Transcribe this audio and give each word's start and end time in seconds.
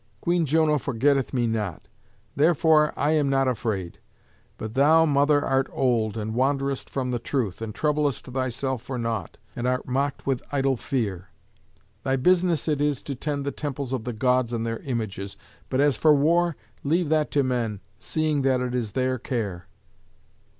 Queen 0.19 0.47
Juno 0.47 0.79
forgetteth 0.79 1.31
me 1.31 1.45
not, 1.45 1.87
therefore 2.35 2.91
I 2.97 3.11
am 3.11 3.29
not 3.29 3.47
afraid; 3.47 3.99
but 4.57 4.73
thou, 4.73 5.05
mother, 5.05 5.45
art 5.45 5.69
old, 5.71 6.17
and 6.17 6.33
wanderest 6.33 6.89
from 6.89 7.11
the 7.11 7.19
truth, 7.19 7.61
and 7.61 7.71
troublest 7.75 8.25
thyself 8.25 8.81
for 8.81 8.97
nought, 8.97 9.37
and 9.55 9.67
art 9.67 9.87
mocked 9.87 10.25
with 10.25 10.41
idle 10.51 10.75
fear. 10.75 11.27
Thy 12.01 12.15
business 12.15 12.67
it 12.67 12.81
is 12.81 13.03
to 13.03 13.13
tend 13.13 13.45
the 13.45 13.51
temples 13.51 13.93
of 13.93 14.03
the 14.05 14.13
Gods 14.13 14.51
and 14.51 14.65
their 14.65 14.79
images, 14.79 15.37
but 15.69 15.79
as 15.79 15.97
for 15.97 16.15
war, 16.15 16.55
leave 16.83 17.09
that 17.09 17.29
to 17.29 17.43
men, 17.43 17.79
seeing 17.99 18.41
that 18.41 18.59
it 18.59 18.73
is 18.73 18.93
their 18.93 19.19
care." 19.19 19.67